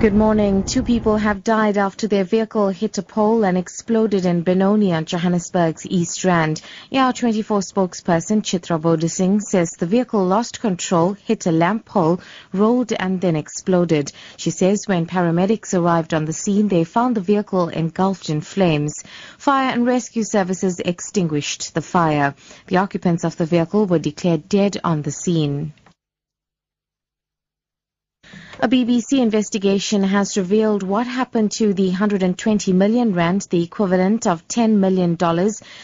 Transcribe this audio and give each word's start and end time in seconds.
Good 0.00 0.14
morning. 0.14 0.62
Two 0.62 0.82
people 0.82 1.18
have 1.18 1.44
died 1.44 1.76
after 1.76 2.08
their 2.08 2.24
vehicle 2.24 2.70
hit 2.70 2.96
a 2.96 3.02
pole 3.02 3.44
and 3.44 3.58
exploded 3.58 4.24
in 4.24 4.40
Benoni 4.40 4.92
Johannesburg's 5.04 5.84
East 5.84 6.24
Rand. 6.24 6.62
ER24 6.90 7.60
spokesperson 7.70 8.40
Chitra 8.40 8.80
Bodasing 8.80 9.42
says 9.42 9.72
the 9.72 9.84
vehicle 9.84 10.24
lost 10.24 10.62
control, 10.62 11.12
hit 11.12 11.44
a 11.44 11.52
lamp 11.52 11.84
pole, 11.84 12.18
rolled 12.54 12.94
and 12.94 13.20
then 13.20 13.36
exploded. 13.36 14.10
She 14.38 14.50
says 14.50 14.84
when 14.86 15.04
paramedics 15.04 15.78
arrived 15.78 16.14
on 16.14 16.24
the 16.24 16.32
scene, 16.32 16.68
they 16.68 16.84
found 16.84 17.14
the 17.14 17.20
vehicle 17.20 17.68
engulfed 17.68 18.30
in 18.30 18.40
flames. 18.40 19.04
Fire 19.36 19.70
and 19.70 19.84
rescue 19.84 20.24
services 20.24 20.80
extinguished 20.82 21.74
the 21.74 21.82
fire. 21.82 22.34
The 22.68 22.78
occupants 22.78 23.24
of 23.24 23.36
the 23.36 23.44
vehicle 23.44 23.84
were 23.84 23.98
declared 23.98 24.48
dead 24.48 24.78
on 24.82 25.02
the 25.02 25.12
scene. 25.12 25.74
A 28.62 28.68
BBC 28.68 29.20
investigation 29.20 30.02
has 30.02 30.36
revealed 30.36 30.82
what 30.82 31.06
happened 31.06 31.50
to 31.52 31.72
the 31.72 31.88
120 31.88 32.74
million 32.74 33.14
rand, 33.14 33.46
the 33.48 33.62
equivalent 33.62 34.26
of 34.26 34.46
$10 34.48 34.72
million, 34.74 35.16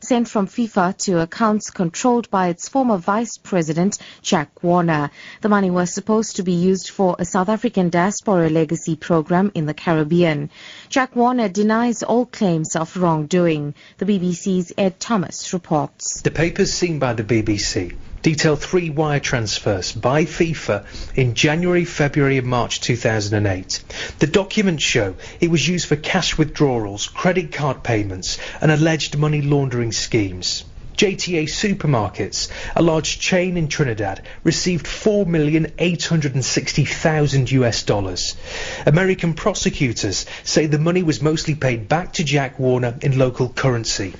sent 0.00 0.28
from 0.28 0.46
FIFA 0.46 0.96
to 0.98 1.18
accounts 1.18 1.70
controlled 1.70 2.30
by 2.30 2.46
its 2.46 2.68
former 2.68 2.96
vice 2.96 3.38
president, 3.38 3.98
Jack 4.22 4.62
Warner. 4.62 5.10
The 5.40 5.48
money 5.48 5.68
was 5.68 5.92
supposed 5.92 6.36
to 6.36 6.44
be 6.44 6.52
used 6.52 6.90
for 6.90 7.16
a 7.18 7.24
South 7.24 7.48
African 7.48 7.90
diaspora 7.90 8.48
legacy 8.48 8.94
program 8.94 9.50
in 9.56 9.66
the 9.66 9.74
Caribbean. 9.74 10.48
Jack 10.88 11.16
Warner 11.16 11.48
denies 11.48 12.04
all 12.04 12.24
claims 12.24 12.76
of 12.76 12.96
wrongdoing. 12.96 13.74
The 13.98 14.06
BBC's 14.06 14.72
Ed 14.78 15.00
Thomas 15.00 15.52
reports. 15.52 16.20
The 16.20 16.30
papers 16.30 16.72
seen 16.72 17.00
by 17.00 17.14
the 17.14 17.24
BBC 17.24 17.96
detail 18.22 18.56
three 18.56 18.90
wire 18.90 19.20
transfers 19.20 19.92
by 19.92 20.24
FIFA 20.24 20.84
in 21.16 21.34
January, 21.34 21.84
February 21.84 22.38
and 22.38 22.46
March 22.46 22.80
2008. 22.80 23.82
The 24.18 24.26
documents 24.26 24.82
show 24.82 25.14
it 25.40 25.50
was 25.50 25.66
used 25.66 25.88
for 25.88 25.96
cash 25.96 26.36
withdrawals, 26.36 27.06
credit 27.06 27.52
card 27.52 27.82
payments 27.82 28.38
and 28.60 28.70
alleged 28.70 29.16
money 29.16 29.42
laundering 29.42 29.92
schemes. 29.92 30.64
JTA 31.00 31.44
Supermarkets, 31.44 32.48
a 32.76 32.82
large 32.82 33.20
chain 33.20 33.56
in 33.56 33.68
Trinidad, 33.68 34.20
received 34.44 34.84
4,860,000 34.84 37.50
US 37.52 37.82
dollars. 37.84 38.36
American 38.84 39.32
prosecutors 39.32 40.26
say 40.44 40.66
the 40.66 40.78
money 40.78 41.02
was 41.02 41.22
mostly 41.22 41.54
paid 41.54 41.88
back 41.88 42.12
to 42.12 42.22
Jack 42.22 42.58
Warner 42.58 42.96
in 43.00 43.16
local 43.16 43.48
currency. 43.48 44.12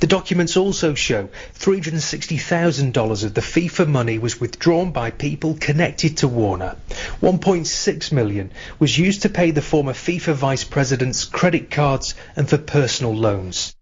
The 0.00 0.06
documents 0.06 0.56
also 0.56 0.94
show 0.94 1.28
$360,000 1.58 3.24
of 3.24 3.34
the 3.34 3.40
FIFA 3.40 3.88
money 3.88 4.18
was 4.18 4.40
withdrawn 4.40 4.92
by 4.92 5.10
people 5.10 5.56
connected 5.60 6.18
to 6.18 6.28
Warner. 6.28 6.76
1.6 7.20 8.12
million 8.12 8.52
was 8.78 8.96
used 8.96 9.22
to 9.22 9.28
pay 9.28 9.50
the 9.50 9.62
former 9.62 9.94
FIFA 9.94 10.34
vice 10.34 10.64
president's 10.64 11.24
credit 11.24 11.70
cards 11.70 12.14
and 12.36 12.48
for 12.48 12.58
personal 12.58 13.14
loans. 13.14 13.74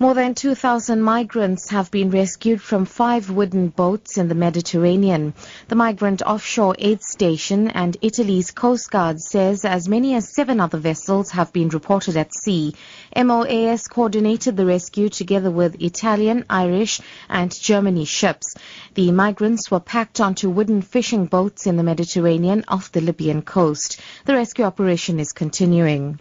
More 0.00 0.14
than 0.14 0.34
2,000 0.34 1.00
migrants 1.00 1.70
have 1.70 1.88
been 1.92 2.10
rescued 2.10 2.60
from 2.60 2.84
five 2.84 3.30
wooden 3.30 3.68
boats 3.68 4.18
in 4.18 4.26
the 4.26 4.34
Mediterranean. 4.34 5.34
The 5.68 5.76
Migrant 5.76 6.20
Offshore 6.20 6.74
Aid 6.80 7.00
Station 7.00 7.68
and 7.68 7.96
Italy's 8.02 8.50
Coast 8.50 8.90
Guard 8.90 9.20
says 9.20 9.64
as 9.64 9.88
many 9.88 10.16
as 10.16 10.34
seven 10.34 10.58
other 10.58 10.78
vessels 10.78 11.30
have 11.30 11.52
been 11.52 11.68
reported 11.68 12.16
at 12.16 12.34
sea. 12.34 12.74
MOAS 13.16 13.86
coordinated 13.86 14.56
the 14.56 14.66
rescue 14.66 15.08
together 15.08 15.52
with 15.52 15.80
Italian, 15.80 16.44
Irish 16.50 17.00
and 17.28 17.52
Germany 17.52 18.04
ships. 18.04 18.56
The 18.94 19.12
migrants 19.12 19.70
were 19.70 19.78
packed 19.78 20.20
onto 20.20 20.50
wooden 20.50 20.82
fishing 20.82 21.26
boats 21.26 21.68
in 21.68 21.76
the 21.76 21.84
Mediterranean 21.84 22.64
off 22.66 22.90
the 22.90 23.00
Libyan 23.00 23.42
coast. 23.42 24.00
The 24.24 24.34
rescue 24.34 24.64
operation 24.64 25.20
is 25.20 25.32
continuing. 25.32 26.18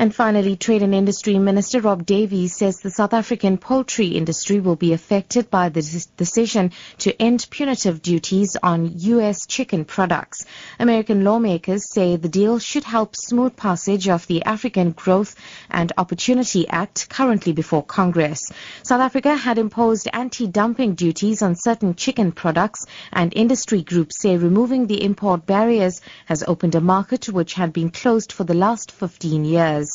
And 0.00 0.14
finally, 0.14 0.56
Trade 0.56 0.82
and 0.82 0.94
Industry 0.94 1.38
Minister 1.38 1.82
Rob 1.82 2.06
Davies 2.06 2.56
says 2.56 2.80
the 2.80 2.90
South 2.90 3.12
African 3.12 3.58
poultry 3.58 4.06
industry 4.06 4.58
will 4.58 4.74
be 4.74 4.94
affected 4.94 5.50
by 5.50 5.68
the 5.68 5.82
decision 6.16 6.72
to 7.00 7.20
end 7.20 7.46
punitive 7.50 8.00
duties 8.00 8.56
on 8.62 8.94
U.S. 8.96 9.44
chicken 9.46 9.84
products. 9.84 10.46
American 10.78 11.22
lawmakers 11.22 11.92
say 11.92 12.16
the 12.16 12.30
deal 12.30 12.58
should 12.58 12.84
help 12.84 13.14
smooth 13.14 13.54
passage 13.56 14.08
of 14.08 14.26
the 14.26 14.42
African 14.44 14.92
Growth 14.92 15.34
and 15.68 15.92
Opportunity 15.98 16.66
Act 16.66 17.10
currently 17.10 17.52
before 17.52 17.84
Congress. 17.84 18.40
South 18.82 19.02
Africa 19.02 19.36
had 19.36 19.58
imposed 19.58 20.08
anti-dumping 20.14 20.94
duties 20.94 21.42
on 21.42 21.56
certain 21.56 21.94
chicken 21.94 22.32
products 22.32 22.86
and 23.12 23.34
industry 23.36 23.82
groups 23.82 24.22
say 24.22 24.38
removing 24.38 24.86
the 24.86 25.04
import 25.04 25.44
barriers 25.44 26.00
has 26.24 26.42
opened 26.48 26.74
a 26.74 26.80
market 26.80 27.28
which 27.28 27.52
had 27.52 27.74
been 27.74 27.90
closed 27.90 28.32
for 28.32 28.44
the 28.44 28.54
last 28.54 28.90
15 28.92 29.44
years. 29.44 29.89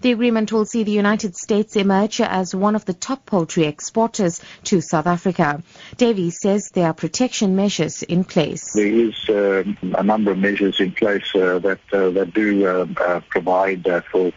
The 0.00 0.12
agreement 0.12 0.52
will 0.52 0.64
see 0.64 0.82
the 0.82 0.92
United 0.92 1.36
States 1.36 1.76
emerge 1.76 2.20
as 2.20 2.54
one 2.54 2.74
of 2.74 2.84
the 2.84 2.94
top 2.94 3.26
poultry 3.26 3.64
exporters 3.64 4.40
to 4.64 4.80
South 4.80 5.06
Africa. 5.06 5.62
Davies 5.96 6.38
says 6.40 6.70
there 6.72 6.86
are 6.86 6.94
protection 6.94 7.56
measures 7.56 8.02
in 8.02 8.24
place. 8.24 8.72
There 8.72 8.86
is 8.86 9.28
uh, 9.28 9.64
a 9.96 10.02
number 10.02 10.30
of 10.30 10.38
measures 10.38 10.80
in 10.80 10.92
place 10.92 11.34
uh, 11.34 11.58
that 11.60 11.80
uh, 11.92 12.10
that 12.10 12.32
do 12.34 12.66
uh, 12.66 12.86
uh, 13.00 13.20
provide 13.28 13.86
uh, 13.86 14.00
for 14.10 14.32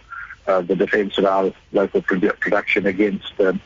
the 0.45 0.75
defence 0.75 1.17
of 1.17 1.25
our 1.25 1.53
local 1.71 2.01
produ- 2.01 2.39
production 2.39 2.85
against. 2.85 3.39
Um, 3.39 3.61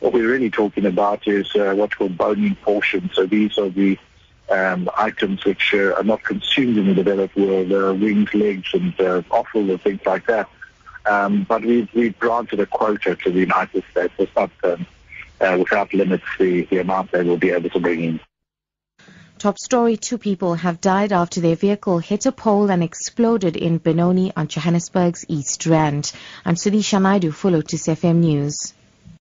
what 0.00 0.12
we're 0.12 0.28
really 0.28 0.50
talking 0.50 0.86
about 0.86 1.28
is 1.28 1.54
what's 1.54 1.94
called 1.94 2.16
bone-in 2.16 2.56
portions. 2.56 3.12
So 3.14 3.26
these 3.26 3.56
are 3.58 3.68
the 3.68 3.96
um, 4.50 4.90
items 4.96 5.44
which 5.44 5.74
are 5.74 6.02
not 6.02 6.24
consumed 6.24 6.76
in 6.76 6.86
the 6.88 6.94
developed 6.94 7.36
world, 7.36 8.00
wings, 8.00 8.34
legs, 8.34 8.70
and 8.72 8.94
offal 9.30 9.70
and 9.70 9.80
things 9.80 10.00
like 10.04 10.26
that. 10.26 10.48
Um, 11.04 11.44
but 11.48 11.62
we've, 11.62 11.88
we've 11.94 12.18
granted 12.18 12.60
a 12.60 12.66
quota 12.66 13.16
to 13.16 13.30
the 13.30 13.40
United 13.40 13.84
States. 13.90 14.14
It's 14.18 14.34
not 14.36 14.50
um, 14.64 14.86
uh, 15.40 15.56
without 15.58 15.92
limits 15.92 16.24
the, 16.38 16.62
the 16.62 16.78
amount 16.78 17.12
they 17.12 17.22
will 17.24 17.36
be 17.36 17.50
able 17.50 17.70
to 17.70 17.80
bring 17.80 18.04
in. 18.04 18.20
Top 19.38 19.58
story, 19.58 19.96
two 19.96 20.18
people 20.18 20.54
have 20.54 20.80
died 20.80 21.12
after 21.12 21.40
their 21.40 21.56
vehicle 21.56 21.98
hit 21.98 22.26
a 22.26 22.32
pole 22.32 22.70
and 22.70 22.80
exploded 22.80 23.56
in 23.56 23.78
Benoni 23.78 24.32
on 24.36 24.46
Johannesburg's 24.46 25.24
East 25.26 25.66
Rand. 25.66 26.12
I'm 26.44 26.54
Sudisha 26.54 27.02
Naidu 27.02 27.32
for 27.32 27.50
Lotus 27.50 27.88
FM 27.88 28.18
News. 28.18 28.72